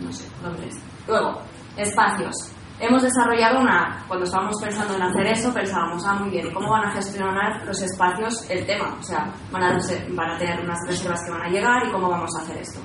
no 0.00 0.12
sé, 0.12 0.28
Londres. 0.42 0.74
Luego, 1.06 1.42
espacios. 1.76 2.52
Hemos 2.80 3.02
desarrollado 3.02 3.60
una 3.60 3.82
app. 3.82 4.06
Cuando 4.06 4.24
estábamos 4.24 4.54
pensando 4.62 4.94
en 4.94 5.02
hacer 5.02 5.26
eso, 5.26 5.52
pensábamos, 5.52 6.04
ah, 6.06 6.14
muy 6.14 6.30
bien, 6.30 6.46
¿y 6.46 6.52
cómo 6.52 6.70
van 6.70 6.86
a 6.86 6.92
gestionar 6.92 7.64
los 7.66 7.82
espacios 7.82 8.48
el 8.48 8.64
tema? 8.66 8.96
O 8.98 9.02
sea, 9.02 9.32
van 9.50 9.64
a, 9.64 9.78
van 10.10 10.30
a 10.30 10.38
tener 10.38 10.60
unas 10.60 10.78
reservas 10.86 11.20
que 11.24 11.30
van 11.32 11.42
a 11.42 11.48
llegar 11.48 11.86
y 11.86 11.90
cómo 11.90 12.08
vamos 12.08 12.30
a 12.38 12.42
hacer 12.42 12.56
esto. 12.58 12.80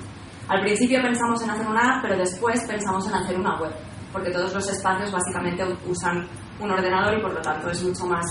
Al 0.48 0.60
principio 0.60 1.00
pensamos 1.00 1.42
en 1.42 1.50
hacer 1.50 1.66
una 1.66 1.96
app, 1.96 2.02
pero 2.02 2.18
después 2.18 2.60
pensamos 2.66 3.06
en 3.08 3.14
hacer 3.14 3.38
una 3.38 3.58
web, 3.60 3.72
porque 4.12 4.30
todos 4.30 4.52
los 4.52 4.68
espacios 4.68 5.12
básicamente 5.12 5.64
usan 5.86 6.28
un 6.60 6.70
ordenador 6.70 7.16
y 7.16 7.22
por 7.22 7.32
lo 7.32 7.40
tanto 7.40 7.70
es 7.70 7.82
mucho 7.82 8.06
más 8.06 8.26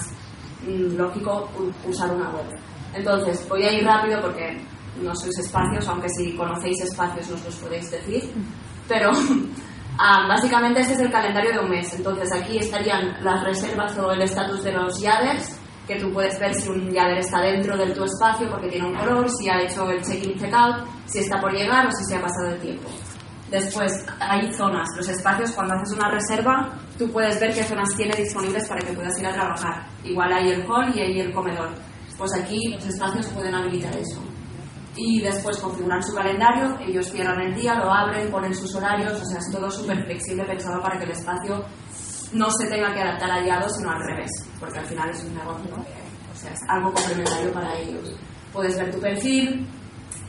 lógico 0.66 1.50
usar 1.88 2.12
una 2.12 2.30
web. 2.30 2.60
Entonces, 2.94 3.48
voy 3.50 3.64
a 3.64 3.72
ir 3.72 3.84
rápido 3.84 4.22
porque 4.22 4.62
no 5.02 5.16
sois 5.16 5.38
espacios, 5.40 5.88
aunque 5.88 6.08
si 6.10 6.36
conocéis 6.36 6.82
espacios 6.84 7.30
nos 7.30 7.44
los 7.46 7.56
podéis 7.56 7.90
decir, 7.90 8.30
pero 8.88 9.12
Ah, 9.98 10.26
básicamente 10.28 10.82
este 10.82 10.94
es 10.94 11.00
el 11.02 11.12
calendario 11.12 11.52
de 11.52 11.60
un 11.60 11.70
mes, 11.70 11.94
entonces 11.94 12.32
aquí 12.34 12.58
estarían 12.58 13.16
las 13.24 13.44
reservas 13.44 13.96
o 14.00 14.12
el 14.12 14.24
estatus 14.24 14.64
de 14.64 14.72
los 14.72 15.00
yaders, 15.00 15.60
que 15.88 16.00
tú 16.00 16.12
puedes 16.12 16.40
ver 16.40 16.54
si 16.56 16.68
un 16.70 16.92
yader 16.92 17.20
está 17.20 17.42
dentro 17.42 17.78
de 17.78 17.92
tu 17.92 18.04
espacio 18.04 18.50
porque 18.50 18.70
tiene 18.70 18.88
un 18.88 18.96
color, 18.96 19.30
si 19.30 19.50
ha 19.50 19.62
hecho 19.62 19.90
el 19.92 20.02
check-in 20.02 20.40
check-out, 20.40 20.88
si 21.06 21.20
está 21.20 21.40
por 21.40 21.54
llegar 21.54 21.86
o 21.86 21.92
si 21.92 22.06
se 22.06 22.16
ha 22.16 22.22
pasado 22.22 22.50
el 22.50 22.60
tiempo. 22.60 22.90
Después 23.54 24.04
hay 24.20 24.52
zonas, 24.52 24.90
los 24.98 25.08
espacios, 25.08 25.52
cuando 25.52 25.76
haces 25.76 25.96
una 25.96 26.10
reserva, 26.10 26.74
tú 26.98 27.08
puedes 27.12 27.40
ver 27.40 27.54
qué 27.54 27.64
zonas 27.64 27.88
tiene 27.96 28.16
disponibles 28.16 28.68
para 28.68 28.82
que 28.82 28.94
puedas 28.94 29.20
ir 29.20 29.28
a 29.28 29.32
trabajar. 29.32 29.86
Igual 30.04 30.34
hay 30.34 30.50
el 30.50 30.66
hall 30.68 30.92
y 30.96 31.00
hay 31.00 31.20
el 31.20 31.32
comedor. 31.32 31.70
Pues 32.18 32.32
aquí 32.34 32.70
los 32.70 32.84
espacios 32.84 33.28
pueden 33.28 33.54
habilitar 33.54 33.96
eso. 33.96 34.24
Y 34.96 35.22
después 35.22 35.60
configurar 35.60 36.02
su 36.02 36.16
calendario, 36.16 36.80
ellos 36.80 37.12
cierran 37.12 37.40
el 37.42 37.54
día, 37.54 37.76
lo 37.76 37.94
abren, 37.94 38.32
ponen 38.32 38.56
sus 38.56 38.74
horarios, 38.74 39.22
o 39.22 39.26
sea, 39.26 39.38
es 39.38 39.52
todo 39.52 39.70
súper 39.70 40.04
flexible 40.04 40.46
pensado 40.46 40.82
para 40.82 40.98
que 40.98 41.06
el 41.06 41.12
espacio 41.12 41.64
no 42.34 42.50
se 42.50 42.68
tenga 42.68 42.92
que 42.92 43.02
adaptar 43.02 43.30
al 43.30 43.44
guiado, 43.44 43.70
sino 43.70 43.92
al 43.92 44.02
revés, 44.04 44.32
porque 44.60 44.80
al 44.80 44.86
final 44.86 45.12
es 45.12 45.24
un 45.26 45.36
negocio, 45.36 45.76
o 45.76 46.36
sea, 46.36 46.52
es 46.52 46.60
algo 46.70 46.92
complementario 46.92 47.54
para 47.54 47.78
ellos. 47.78 48.16
Puedes 48.52 48.76
ver 48.80 48.92
tu 48.92 49.00
perfil, 49.00 49.68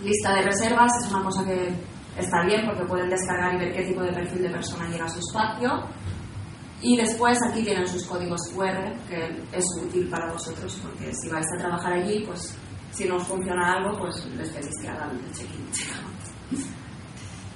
lista 0.02 0.34
de 0.34 0.42
reservas, 0.42 0.92
es 1.02 1.10
una 1.10 1.24
cosa 1.24 1.42
que 1.46 1.74
está 2.18 2.44
bien 2.44 2.64
porque 2.66 2.84
pueden 2.84 3.10
descargar 3.10 3.54
y 3.54 3.58
ver 3.58 3.72
qué 3.72 3.84
tipo 3.84 4.02
de 4.02 4.12
perfil 4.12 4.42
de 4.42 4.50
persona 4.50 4.88
llega 4.88 5.04
a 5.04 5.08
su 5.08 5.18
espacio. 5.18 5.70
Y 6.80 6.96
después 6.96 7.38
aquí 7.48 7.62
tienen 7.62 7.86
sus 7.86 8.04
códigos 8.04 8.40
QR, 8.54 8.92
que 9.08 9.42
es 9.52 9.64
útil 9.82 10.08
para 10.08 10.30
vosotros 10.30 10.78
porque 10.82 11.12
si 11.14 11.30
vais 11.30 11.46
a 11.56 11.58
trabajar 11.58 11.94
allí, 11.94 12.24
pues 12.26 12.56
si 12.90 13.08
no 13.08 13.16
os 13.16 13.26
funciona 13.26 13.72
algo, 13.72 13.98
pues 13.98 14.26
les 14.36 14.50
pedís 14.50 14.80
que 14.82 14.88
hagan 14.88 15.10
el 15.10 15.32
check-in. 15.32 16.64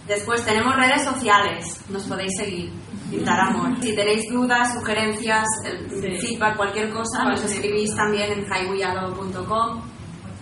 Después 0.09 0.43
tenemos 0.43 0.75
redes 0.75 1.05
sociales, 1.05 1.79
nos 1.91 2.05
podéis 2.05 2.33
seguir. 2.39 2.73
Pintar 3.11 3.41
amor. 3.41 3.77
Si 3.83 3.95
tenéis 3.95 4.25
dudas, 4.31 4.73
sugerencias, 4.73 5.45
feedback, 6.21 6.57
cualquier 6.57 6.91
cosa, 6.91 7.25
nos 7.25 7.45
escribís 7.45 7.95
también 7.95 8.33
en 8.33 8.45
highwayado.com, 8.45 9.83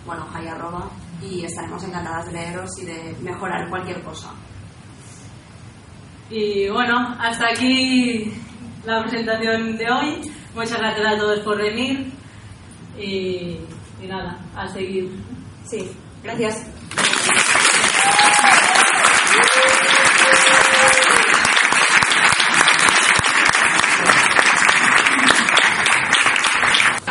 bueno, 0.06 0.26
arroba, 0.32 0.88
y 1.22 1.44
estaremos 1.44 1.82
encantadas 1.84 2.26
de 2.26 2.32
leeros 2.32 2.70
y 2.80 2.86
de 2.86 3.16
mejorar 3.22 3.68
cualquier 3.68 4.02
cosa. 4.02 4.30
Y 6.30 6.68
bueno, 6.68 7.16
hasta 7.20 7.48
aquí 7.50 8.32
la 8.84 9.02
presentación 9.02 9.76
de 9.76 9.90
hoy. 9.90 10.32
Muchas 10.54 10.78
gracias 10.78 11.06
a 11.06 11.18
todos 11.18 11.40
por 11.40 11.58
venir 11.58 12.12
y, 12.98 13.58
y 14.02 14.06
nada, 14.08 14.38
a 14.54 14.66
seguir. 14.68 15.10
Sí, 15.64 15.90
gracias. 16.22 16.75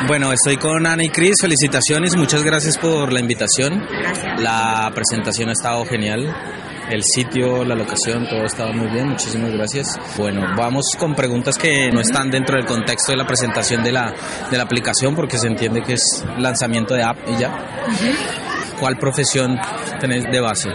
Bueno, 0.08 0.32
estoy 0.32 0.58
con 0.58 0.86
Ana 0.86 1.04
y 1.04 1.10
Cris, 1.10 1.38
felicitaciones, 1.42 2.16
muchas 2.16 2.44
gracias 2.44 2.78
por 2.78 3.12
la 3.12 3.20
invitación. 3.20 3.84
Gracias. 3.90 4.40
La 4.40 4.92
presentación 4.94 5.50
ha 5.50 5.54
estado 5.54 5.84
genial, 5.86 6.32
el 6.92 7.04
sitio, 7.04 7.66
la 7.66 7.74
locación, 7.74 8.28
todo 8.30 8.44
ha 8.44 8.46
estado 8.46 8.72
muy 8.72 8.88
bien, 8.88 9.10
muchísimas 9.10 9.52
gracias. 9.52 10.00
Bueno, 10.16 10.46
vamos 10.56 10.92
con 11.00 11.16
preguntas 11.16 11.58
que 11.58 11.90
no 11.92 12.02
están 12.02 12.30
dentro 12.30 12.56
del 12.56 12.68
contexto 12.68 13.14
de 13.14 13.18
la 13.18 13.26
presentación 13.26 13.84
de 13.84 13.94
la, 13.94 14.14
de 14.52 14.58
la 14.58 14.64
aplicación 14.64 15.16
porque 15.16 15.40
se 15.40 15.48
entiende 15.48 15.82
que 15.82 15.94
es 15.94 16.24
lanzamiento 16.38 16.94
de 16.94 17.02
app 17.02 17.18
y 17.28 17.40
ya. 17.40 17.52
¿Cuál 18.80 18.98
profesión 18.98 19.58
tenéis 20.00 20.26
de 20.32 20.40
base? 20.40 20.70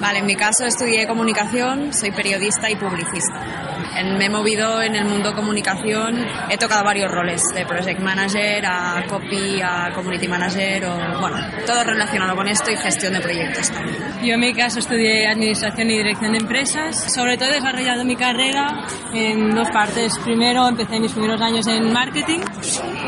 Vale, 0.00 0.18
en 0.18 0.26
mi 0.26 0.34
caso 0.34 0.64
estudié 0.64 1.06
comunicación, 1.06 1.92
soy 1.92 2.10
periodista 2.10 2.68
y 2.68 2.74
publicista. 2.74 3.69
Me 4.18 4.26
he 4.26 4.30
movido 4.30 4.82
en 4.82 4.94
el 4.94 5.04
mundo 5.04 5.34
comunicación, 5.34 6.26
he 6.48 6.56
tocado 6.56 6.84
varios 6.84 7.10
roles, 7.10 7.42
de 7.54 7.64
project 7.66 8.00
manager 8.00 8.64
a 8.66 9.04
copy, 9.08 9.60
a 9.62 9.92
community 9.94 10.28
manager, 10.28 10.84
o 10.86 11.20
bueno, 11.20 11.36
todo 11.66 11.84
relacionado 11.84 12.34
con 12.36 12.48
esto 12.48 12.70
y 12.70 12.76
gestión 12.76 13.12
de 13.14 13.20
proyectos 13.20 13.70
también. 13.70 13.96
Yo 14.22 14.34
en 14.34 14.40
mi 14.40 14.52
caso 14.52 14.78
estudié 14.78 15.26
Administración 15.26 15.90
y 15.90 15.98
Dirección 15.98 16.32
de 16.32 16.38
Empresas. 16.38 17.12
Sobre 17.14 17.36
todo 17.36 17.50
he 17.50 17.54
desarrollado 17.54 18.04
mi 18.04 18.16
carrera 18.16 18.84
en 19.14 19.54
dos 19.54 19.68
partes. 19.70 20.18
Primero 20.18 20.68
empecé 20.68 21.00
mis 21.00 21.12
primeros 21.12 21.40
años 21.40 21.66
en 21.66 21.92
marketing 21.92 22.40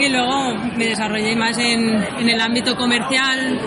y 0.00 0.08
luego 0.08 0.54
me 0.76 0.86
desarrollé 0.86 1.36
más 1.36 1.58
en, 1.58 2.02
en 2.18 2.28
el 2.28 2.40
ámbito 2.40 2.76
comercial, 2.76 3.60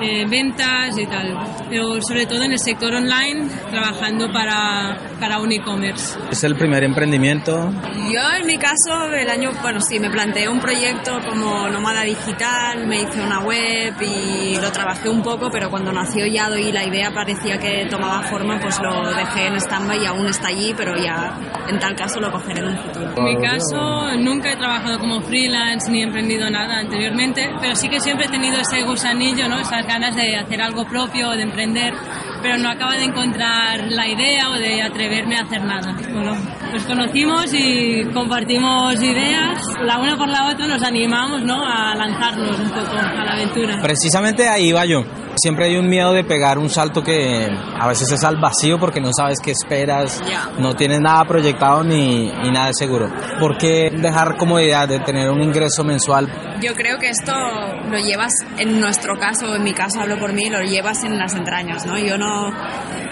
eh, 0.00 0.24
ventas 0.26 0.98
y 0.98 1.06
tal. 1.06 1.38
Pero 1.68 2.00
sobre 2.02 2.26
todo 2.26 2.42
en 2.42 2.52
el 2.52 2.58
sector 2.58 2.94
online, 2.94 3.48
trabajando 3.70 4.32
para, 4.32 4.96
para 5.22 5.38
un 5.38 5.52
e-commerce. 5.52 6.18
¿Es 6.32 6.42
el 6.42 6.56
primer 6.56 6.82
emprendimiento? 6.82 7.70
Yo 8.10 8.20
en 8.40 8.44
mi 8.44 8.58
caso, 8.58 9.04
el 9.14 9.30
año, 9.30 9.52
bueno, 9.62 9.80
sí, 9.80 10.00
me 10.00 10.10
planteé 10.10 10.48
un 10.48 10.58
proyecto 10.58 11.20
como 11.24 11.68
nómada 11.68 12.02
digital, 12.02 12.88
me 12.88 13.02
hice 13.02 13.22
una 13.22 13.38
web 13.38 13.94
y 14.00 14.58
lo 14.60 14.72
trabajé 14.72 15.08
un 15.08 15.22
poco, 15.22 15.48
pero 15.48 15.70
cuando 15.70 15.92
nació 15.92 16.26
Yado 16.26 16.58
y 16.58 16.72
la 16.72 16.84
idea 16.84 17.12
parecía 17.12 17.56
que 17.56 17.86
tomaba 17.88 18.24
forma, 18.24 18.58
pues 18.58 18.80
lo 18.80 19.14
dejé 19.14 19.46
en 19.46 19.60
stand-by 19.60 20.02
y 20.02 20.06
aún 20.06 20.26
está 20.26 20.48
allí, 20.48 20.74
pero 20.76 20.96
ya 20.96 21.38
en 21.68 21.78
tal 21.78 21.94
caso 21.94 22.18
lo 22.18 22.32
cogeré 22.32 22.58
en 22.58 22.70
un 22.70 22.78
futuro. 22.78 23.12
En 23.16 23.24
mi 23.24 23.36
caso, 23.40 24.16
nunca 24.18 24.50
he 24.50 24.56
trabajado 24.56 24.98
como 24.98 25.20
freelance 25.20 25.88
ni 25.88 26.00
he 26.00 26.04
emprendido 26.04 26.50
nada 26.50 26.80
anteriormente, 26.80 27.48
pero 27.60 27.76
sí 27.76 27.88
que 27.88 28.00
siempre 28.00 28.26
he 28.26 28.28
tenido 28.28 28.58
ese 28.58 28.82
gusanillo, 28.82 29.48
¿no? 29.48 29.60
esas 29.60 29.86
ganas 29.86 30.16
de 30.16 30.36
hacer 30.36 30.60
algo 30.60 30.84
propio, 30.84 31.30
de 31.30 31.42
emprender, 31.42 31.94
pero 32.42 32.58
no 32.58 32.68
acaba 32.70 32.96
de 32.96 33.04
encontrar 33.04 33.90
la 33.90 34.08
idea 34.08 34.50
o 34.50 34.54
de 34.54 34.82
atreverme 34.82 35.36
a 35.36 35.42
hacer 35.42 35.62
nada. 35.62 35.94
Bueno, 36.12 36.34
nos 36.72 36.82
conocimos 36.84 37.52
y 37.54 38.04
compartimos 38.12 39.00
ideas, 39.02 39.58
la 39.82 39.98
una 39.98 40.16
por 40.16 40.28
la 40.28 40.48
otra 40.48 40.66
nos 40.66 40.82
animamos 40.82 41.42
¿no? 41.42 41.62
a 41.64 41.94
lanzarnos 41.94 42.58
un 42.58 42.70
poco 42.70 42.96
a 42.96 43.24
la 43.24 43.32
aventura. 43.32 43.80
Precisamente 43.80 44.48
ahí 44.48 44.72
va 44.72 44.84
yo. 44.84 45.04
Siempre 45.36 45.64
hay 45.66 45.76
un 45.76 45.88
miedo 45.88 46.12
de 46.12 46.24
pegar 46.24 46.58
un 46.58 46.68
salto 46.68 47.02
que 47.02 47.48
a 47.80 47.88
veces 47.88 48.10
es 48.12 48.22
al 48.22 48.36
vacío 48.36 48.78
porque 48.78 49.00
no 49.00 49.10
sabes 49.16 49.38
qué 49.42 49.50
esperas, 49.52 50.20
no 50.58 50.74
tienes 50.74 51.00
nada 51.00 51.24
proyectado 51.24 51.82
ni, 51.82 52.30
ni 52.42 52.50
nada 52.50 52.66
de 52.66 52.74
seguro. 52.74 53.10
¿Por 53.40 53.56
qué 53.56 53.90
dejar 53.96 54.36
comodidad 54.36 54.88
de 54.88 55.00
tener 55.00 55.30
un 55.30 55.42
ingreso 55.42 55.84
mensual? 55.84 56.28
Yo 56.60 56.74
creo 56.74 56.98
que 56.98 57.08
esto 57.08 57.32
lo 57.32 57.98
llevas, 57.98 58.32
en 58.58 58.78
nuestro 58.80 59.16
caso, 59.18 59.56
en 59.56 59.64
mi 59.64 59.72
caso 59.72 60.00
hablo 60.00 60.18
por 60.18 60.32
mí, 60.32 60.48
lo 60.50 60.60
llevas 60.60 61.02
en 61.02 61.18
las 61.18 61.34
entrañas, 61.34 61.86
¿no? 61.86 61.98
Yo 61.98 62.18
no, 62.18 62.50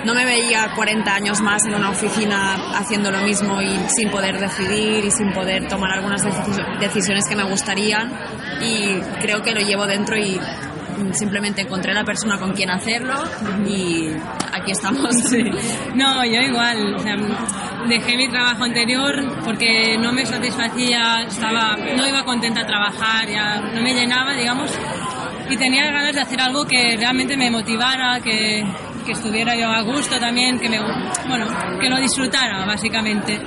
no 0.05 0.15
me 0.15 0.25
veía 0.25 0.69
40 0.77 1.12
años 1.15 1.41
más 1.41 1.65
en 1.65 1.75
una 1.75 1.91
oficina 1.91 2.55
haciendo 2.79 3.11
lo 3.11 3.19
mismo 3.23 3.61
y 3.62 3.77
sin 3.89 4.11
poder 4.11 4.39
decidir 4.39 5.05
y 5.05 5.11
sin 5.11 5.33
poder 5.33 5.67
tomar 5.69 5.91
algunas 5.93 6.23
deci- 6.25 6.79
decisiones 6.79 7.27
que 7.29 7.35
me 7.35 7.45
gustarían 7.45 8.12
y 8.62 9.00
creo 9.21 9.43
que 9.43 9.53
lo 9.53 9.61
llevo 9.61 9.87
dentro 9.87 10.17
y 10.17 10.39
simplemente 11.12 11.62
encontré 11.62 11.92
la 11.95 12.04
persona 12.04 12.38
con 12.38 12.52
quien 12.52 12.71
hacerlo 12.71 13.14
y 13.66 14.09
aquí 14.52 14.73
estamos. 14.73 15.11
No, 15.95 16.25
yo 16.25 16.40
igual. 16.40 16.97
Dejé 17.88 18.16
mi 18.16 18.28
trabajo 18.28 18.64
anterior 18.64 19.14
porque 19.45 19.97
no 19.99 20.12
me 20.12 20.25
satisfacía, 20.25 21.23
estaba, 21.26 21.76
no 21.97 22.07
iba 22.07 22.25
contenta 22.25 22.61
a 22.61 22.66
trabajar, 22.66 23.28
ya 23.28 23.61
no 23.61 23.80
me 23.80 23.95
llenaba, 23.95 24.35
digamos, 24.35 24.71
y 25.49 25.57
tenía 25.57 25.90
ganas 25.90 26.14
de 26.14 26.21
hacer 26.21 26.40
algo 26.40 26.64
que 26.64 26.97
realmente 26.97 27.37
me 27.37 27.50
motivara, 27.50 28.21
que, 28.21 28.64
que 29.04 29.12
estuviera 29.12 29.57
yo 29.57 29.69
a 29.69 29.83
gusto 29.83 30.19
también, 30.19 30.59
que 30.59 30.69
me, 30.69 30.78
bueno, 31.26 31.47
que 31.80 31.88
lo 31.88 31.99
disfrutara, 31.99 32.64
básicamente. 32.66 33.40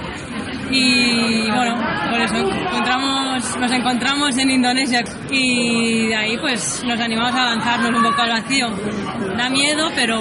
Y 0.71 1.49
bueno, 1.51 1.75
por 2.09 2.19
eso 2.19 2.35
encontramos, 2.35 3.57
nos 3.57 3.71
encontramos 3.71 4.37
en 4.37 4.49
Indonesia 4.49 5.03
y 5.29 6.07
de 6.07 6.15
ahí 6.15 6.37
pues 6.37 6.83
nos 6.85 6.99
animamos 6.99 7.33
a 7.33 7.43
lanzarnos 7.55 7.91
un 7.91 8.03
poco 8.03 8.21
al 8.21 8.29
vacío. 8.29 8.67
Da 9.37 9.49
miedo, 9.49 9.89
pero 9.95 10.19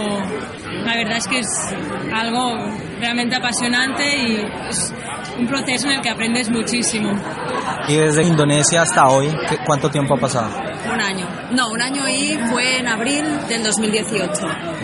la 0.85 0.95
verdad 0.97 1.17
es 1.19 1.29
que 1.29 1.39
es 1.41 1.75
algo 2.13 2.57
realmente 3.01 3.37
apasionante 3.37 4.05
y 4.17 4.47
es 4.69 4.93
un 5.39 5.47
proceso 5.47 5.89
en 5.89 5.95
el 5.97 6.01
que 6.03 6.11
aprendes 6.11 6.51
muchísimo. 6.51 7.11
Y 7.89 7.95
desde 7.97 8.23
Indonesia 8.25 8.83
hasta 8.83 9.09
hoy, 9.09 9.29
¿qué- 9.49 9.59
¿cuánto 9.65 9.91
tiempo 9.91 10.15
ha 10.15 10.19
pasado? 10.21 10.51
Año. 11.03 11.27
No, 11.51 11.71
un 11.71 11.83
año 11.83 12.09
y 12.09 12.39
fue 12.51 12.79
en 12.79 12.89
abril 12.89 13.25
del 13.49 13.63
2018. 13.63 14.33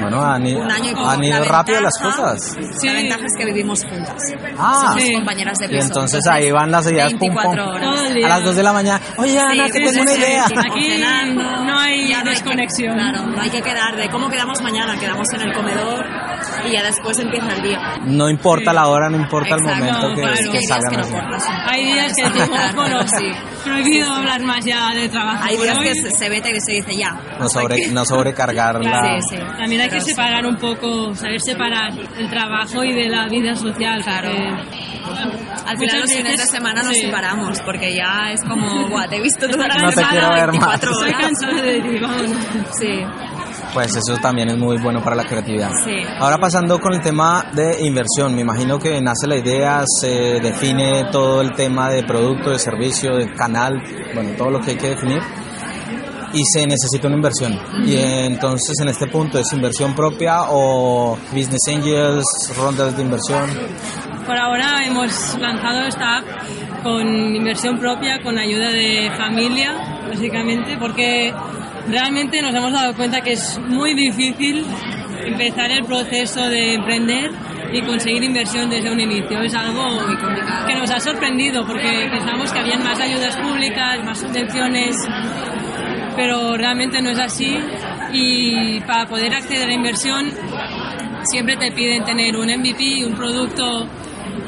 Bueno, 0.01 0.23
han, 0.23 0.47
i- 0.47 0.55
Un 0.55 0.71
año 0.71 0.91
y 0.91 0.95
poco. 0.95 1.09
han 1.09 1.25
ido 1.25 1.39
La 1.41 1.45
rápido 1.47 1.81
las 1.81 1.93
ventaja- 2.01 2.23
cosas. 2.35 2.57
La 2.85 2.93
ventaja 2.93 3.25
es 3.25 3.33
que 3.39 3.45
vivimos 3.47 3.85
juntas. 3.85 4.23
Ah, 4.59 4.81
Somos 4.89 5.03
Sí. 5.03 5.13
compañeras 5.15 5.59
de 5.59 5.67
y 5.67 5.69
piso. 5.69 5.87
entonces 5.87 6.27
ahí 6.27 6.51
van 6.51 6.71
las 6.71 6.87
ideas 6.91 7.11
pum, 7.13 7.19
pum. 7.21 7.29
24 7.29 7.71
horas. 7.71 8.01
A 8.25 8.29
las 8.29 8.45
2 8.45 8.57
de 8.57 8.63
la 8.63 8.73
mañana, 8.73 9.01
oye 9.17 9.39
Ana, 9.39 9.53
Sí, 9.53 9.61
que 9.73 9.73
sí, 9.73 9.79
tengo 9.79 9.91
sí, 9.93 10.01
una 10.01 10.13
sí, 10.13 10.21
idea. 10.21 10.47
sí. 10.47 10.55
Aquí 10.59 11.03
no 11.67 11.79
hay 11.79 12.09
Ya 12.09 12.19
no 12.19 12.19
hay 12.21 12.23
que- 12.25 12.31
desconexión. 12.31 12.95
claro, 12.95 13.27
no 13.27 13.41
hay 13.41 13.51
que 13.51 13.63
quedar 13.63 13.97
de 13.97 14.09
cómo 14.11 14.29
quedamos 14.29 14.61
mañana, 14.63 14.99
quedamos 14.99 15.27
en 15.35 15.41
el 15.43 15.53
comedor 15.55 16.05
y 16.67 16.73
ya 16.73 16.83
después 16.83 17.19
empieza 17.19 17.53
el 17.55 17.63
día. 17.63 17.79
No 18.05 18.29
importa 18.29 18.73
la 18.73 18.89
hora, 18.89 19.09
no 19.11 19.17
importa 19.17 19.55
el 19.55 19.61
Exacto, 19.63 19.85
momento 19.85 20.15
que, 20.15 20.23
claro. 20.23 20.37
que 20.37 20.49
Hay 20.49 20.53
días 20.53 20.69
salgan 20.69 20.91
que 20.91 20.97
no. 20.97 21.71
Hay 21.71 21.85
días 21.93 22.13
que 22.17 22.25
decimos, 22.25 22.75
bueno, 22.75 22.99
sí. 23.19 23.31
prohibido 23.65 24.13
hablar 24.13 24.43
más 24.43 24.65
ya 24.65 24.91
de 24.95 25.09
trabajo. 25.09 25.45
Hay 25.45 25.57
días 25.57 25.79
hoy. 25.79 25.85
que 25.85 25.95
se, 25.95 26.11
se 26.11 26.29
vete 26.29 26.53
que 26.53 26.61
se 26.61 26.73
dice 26.73 26.97
ya. 26.97 27.17
No, 27.39 27.49
sobre, 27.49 27.89
no 27.89 28.05
sobrecargar 28.05 28.77
la... 28.85 29.21
Sí, 29.21 29.37
sí. 29.37 29.43
También 29.59 29.81
hay 29.83 29.89
que 29.89 29.95
Pero 29.97 30.05
sí. 30.05 30.11
separar 30.11 30.47
un 30.47 30.57
poco, 30.57 31.15
saber 31.15 31.41
separar 31.41 31.93
el 32.19 32.29
trabajo 32.31 32.85
y 32.85 32.93
de 32.93 33.09
la 33.09 33.27
vida 33.29 33.55
social. 33.55 34.03
Claro. 34.03 34.31
Al 34.31 35.77
muchas 35.77 35.79
final 35.79 36.01
los 36.01 36.13
fines 36.13 36.37
de 36.39 36.47
semana 36.47 36.83
nos 36.83 36.95
sí. 36.95 37.03
separamos 37.03 37.61
porque 37.63 37.95
ya 37.95 38.31
es 38.33 38.43
como, 38.45 38.89
guau, 38.89 39.09
te 39.09 39.17
he 39.17 39.21
visto 39.23 39.49
toda 39.51 39.67
la 39.69 39.75
No 39.77 39.89
te 39.89 39.95
semana, 39.97 40.11
quiero 40.11 40.31
ver 40.35 40.53
más. 40.53 40.81
24 40.81 40.91
Estoy 40.93 41.09
horas. 41.11 41.21
cansada 41.23 41.63
de 41.63 41.81
decir, 41.81 42.01
vámonos. 42.01 42.37
Sí, 42.79 43.05
Pues 43.73 43.95
eso 43.97 44.17
también 44.21 44.49
es 44.49 44.57
muy 44.57 44.79
bueno 44.79 45.03
para 45.03 45.15
la 45.15 45.25
creatividad. 45.25 45.71
Sí. 45.85 45.97
Ahora 46.19 46.39
pasando 46.39 46.79
con 46.81 46.95
el 46.95 47.01
tema 47.01 47.51
de 47.53 47.87
inversión, 47.87 48.35
me 48.35 48.41
imagino 48.41 48.79
que 48.79 49.01
nace 49.01 49.27
la 49.27 49.37
idea, 49.37 49.85
se 50.01 50.41
define 50.41 51.07
todo 51.13 51.41
el 51.41 51.53
tema 51.53 51.91
de 51.91 52.03
producto, 52.03 52.51
de 52.51 52.59
servicio, 52.59 53.17
de 53.17 53.33
canal, 53.35 53.81
bueno, 54.15 54.31
todo 54.37 54.51
lo 54.51 54.61
que 54.61 54.73
hay 54.73 54.77
que 54.77 54.89
definir 54.91 55.23
y 56.33 56.43
se 56.45 56.67
necesita 56.67 57.07
una 57.07 57.17
inversión. 57.17 57.59
Y 57.87 57.97
entonces 57.97 58.79
en 58.81 58.89
este 58.89 59.07
punto 59.07 59.39
es 59.39 59.53
inversión 59.53 59.95
propia 59.95 60.43
o 60.51 61.17
business 61.33 61.63
angels, 61.69 62.25
rondas 62.57 62.97
de 62.97 63.03
inversión. 63.03 63.49
Por 64.27 64.37
ahora 64.37 64.85
hemos 64.85 65.39
lanzado 65.39 65.83
esta 65.85 66.19
app 66.19 66.25
con 66.83 67.07
inversión 67.35 67.79
propia, 67.79 68.23
con 68.23 68.39
ayuda 68.39 68.71
de 68.71 69.11
familia, 69.17 69.73
básicamente, 70.09 70.77
porque 70.79 71.33
realmente 71.89 72.43
nos 72.43 72.55
hemos 72.55 72.73
dado 72.73 72.95
cuenta 72.95 73.21
que 73.21 73.33
es 73.33 73.59
muy 73.67 73.95
difícil 73.95 74.65
empezar 75.25 75.71
el 75.71 75.85
proceso 75.85 76.49
de 76.49 76.75
emprender 76.75 77.31
y 77.73 77.83
conseguir 77.83 78.23
inversión 78.23 78.71
desde 78.71 78.91
un 78.91 79.01
inicio. 79.01 79.43
Es 79.43 79.55
algo 79.55 79.85
que 80.67 80.75
nos 80.75 80.91
ha 80.91 81.01
sorprendido 81.01 81.67
porque 81.67 82.09
pensamos 82.11 82.53
que 82.53 82.59
habían 82.59 82.83
más 82.83 82.99
ayudas 82.99 83.37
públicas, 83.37 84.05
más 84.05 84.19
subvenciones, 84.19 84.97
pero 86.17 86.57
realmente 86.57 87.03
no 87.03 87.11
es 87.11 87.19
así 87.19 87.59
y 88.13 88.81
para 88.81 89.07
poder 89.07 89.35
acceder 89.35 89.69
a 89.69 89.73
inversión 89.73 90.31
siempre 91.25 91.57
te 91.57 91.71
piden 91.73 92.05
tener 92.05 92.37
un 92.37 92.49
MVP, 92.49 93.05
un 93.07 93.15
producto 93.15 93.87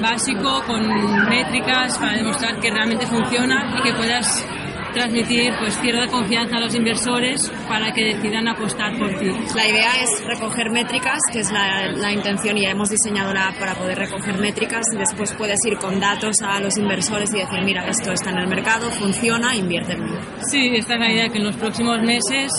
básico 0.00 0.62
con 0.66 1.28
métricas 1.28 1.98
para 1.98 2.16
demostrar 2.16 2.58
que 2.58 2.70
realmente 2.70 3.06
funciona 3.06 3.76
y 3.78 3.82
que 3.82 3.92
puedas 3.92 4.46
transmitir 4.92 5.52
pues 5.58 5.78
cierta 5.80 6.06
confianza 6.08 6.56
a 6.56 6.60
los 6.60 6.74
inversores 6.74 7.50
para 7.68 7.92
que 7.92 8.14
decidan 8.14 8.48
apostar 8.48 8.96
por 8.98 9.18
ti. 9.18 9.30
La 9.54 9.68
idea 9.68 9.90
es 10.02 10.24
recoger 10.24 10.70
métricas, 10.70 11.18
que 11.32 11.40
es 11.40 11.50
la, 11.52 11.92
la 11.92 12.12
intención, 12.12 12.56
y 12.58 12.62
ya 12.62 12.70
hemos 12.70 12.90
diseñado 12.90 13.32
la 13.32 13.48
app 13.48 13.58
para 13.58 13.74
poder 13.74 13.98
recoger 13.98 14.38
métricas. 14.38 14.84
Después 14.96 15.32
puedes 15.34 15.58
ir 15.66 15.76
con 15.78 16.00
datos 16.00 16.36
a 16.42 16.60
los 16.60 16.76
inversores 16.76 17.32
y 17.34 17.38
decir, 17.38 17.62
mira, 17.64 17.86
esto 17.88 18.12
está 18.12 18.30
en 18.30 18.38
el 18.38 18.48
mercado, 18.48 18.90
funciona, 18.90 19.54
invierte 19.54 19.92
en 19.92 20.04
mí. 20.04 20.12
Sí, 20.50 20.70
esta 20.74 20.94
es 20.94 21.00
la 21.00 21.12
idea, 21.12 21.28
que 21.28 21.38
en 21.38 21.44
los 21.44 21.56
próximos 21.56 22.00
meses 22.02 22.50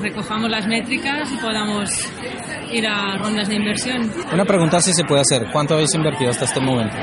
recojamos 0.00 0.50
las 0.50 0.66
métricas 0.66 1.30
y 1.32 1.36
podamos 1.36 1.90
ir 2.72 2.86
a 2.86 3.16
rondas 3.18 3.48
de 3.48 3.54
inversión. 3.56 4.10
Una 4.32 4.44
pregunta 4.44 4.80
si 4.80 4.92
se 4.92 5.04
puede 5.04 5.22
hacer, 5.22 5.46
¿cuánto 5.52 5.74
habéis 5.74 5.94
invertido 5.94 6.30
hasta 6.30 6.44
este 6.44 6.60
momento? 6.60 6.94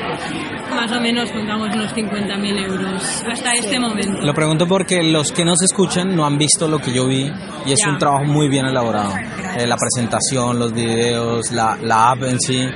Más 0.70 0.92
o 0.92 1.00
menos 1.00 1.30
contamos 1.32 1.68
unos 1.74 1.94
50.000 1.94 2.64
euros 2.66 3.22
hasta 3.30 3.52
este 3.54 3.78
momento. 3.78 4.20
Lo 4.20 4.34
pregunto 4.34 4.66
porque 4.66 5.02
los 5.02 5.32
que 5.32 5.44
nos 5.44 5.62
escuchan 5.62 6.14
no 6.14 6.26
han 6.26 6.36
visto 6.38 6.68
lo 6.68 6.78
que 6.78 6.92
yo 6.92 7.06
vi 7.06 7.30
y 7.66 7.72
es 7.72 7.78
Ya. 7.84 7.90
un 7.92 7.98
trabajo 7.98 8.24
muy 8.24 8.48
bien 8.48 8.66
elaborado. 8.66 9.12
Eh, 9.56 9.66
la 9.66 9.76
presentación, 9.76 10.58
los 10.58 10.72
videos, 10.74 11.50
la, 11.52 11.78
la 11.80 12.10
app 12.10 12.24
en 12.24 12.38
sí, 12.40 12.66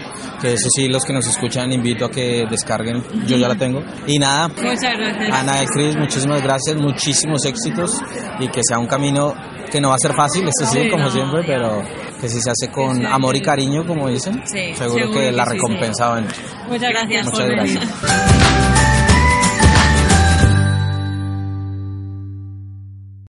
que 0.40 0.54
eso 0.54 0.68
sí, 0.74 0.88
los 0.88 1.04
que 1.04 1.12
nos 1.12 1.26
escuchan 1.26 1.70
invito 1.72 2.06
a 2.06 2.10
que 2.10 2.46
descarguen, 2.48 3.02
yo 3.26 3.36
ya 3.36 3.48
la 3.48 3.54
tengo. 3.56 3.82
Y 4.06 4.18
nada, 4.18 4.48
Muchas 4.48 4.80
gracias. 4.96 5.30
Ana 5.30 5.62
y 5.62 5.66
Cris, 5.66 5.96
muchísimas 5.96 6.42
gracias, 6.42 6.76
muchísimos 6.76 7.44
éxitos 7.44 8.00
y 8.38 8.48
que 8.48 8.60
sea 8.66 8.78
un 8.78 8.86
camino 8.86 9.34
que 9.70 9.80
no 9.80 9.88
va 9.88 9.94
a 9.94 9.98
ser 9.98 10.14
fácil, 10.14 10.42
eso 10.48 10.70
sí, 10.70 10.82
Sí, 10.84 10.90
como 10.90 11.04
no. 11.04 11.10
siempre, 11.10 11.42
pero 11.46 11.82
que 12.20 12.28
si 12.28 12.40
se 12.40 12.50
hace 12.50 12.68
con 12.70 13.04
amor 13.06 13.36
y 13.36 13.40
cariño, 13.40 13.86
como 13.86 14.08
dicen, 14.08 14.42
Sí, 14.46 14.74
seguro 14.74 14.98
seguro 15.06 15.10
que 15.20 15.32
la 15.32 15.44
recompensa 15.44 16.06
va 16.08 16.12
a 16.12 16.14
venir. 16.16 16.32
Muchas 16.68 16.90
gracias 16.90 17.24
Muchas 17.26 17.46
gracias. 17.48 18.39